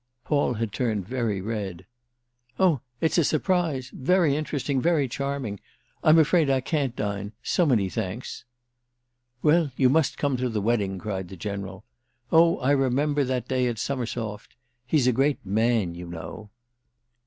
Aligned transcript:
Paul 0.25 0.55
had 0.55 0.71
turned 0.71 1.07
very 1.07 1.41
red. 1.41 1.85
"Oh 2.59 2.81
it's 3.01 3.19
a 3.19 3.23
surprise—very 3.23 4.35
interesting, 4.35 4.81
very 4.81 5.07
charming! 5.07 5.59
I'm 6.03 6.17
afraid 6.17 6.49
I 6.49 6.59
can't 6.59 6.95
dine—so 6.95 7.67
many 7.67 7.87
thanks!" 7.87 8.43
"Well, 9.43 9.69
you 9.77 9.89
must 9.89 10.17
come 10.17 10.37
to 10.37 10.49
the 10.49 10.59
wedding!" 10.59 10.97
cried 10.97 11.27
the 11.29 11.37
General. 11.37 11.85
"Oh 12.31 12.57
I 12.61 12.71
remember 12.71 13.23
that 13.25 13.47
day 13.47 13.67
at 13.67 13.77
Summersoft. 13.77 14.55
He's 14.87 15.05
a 15.05 15.11
great 15.13 15.45
man, 15.45 15.93
you 15.93 16.07
know." 16.07 16.49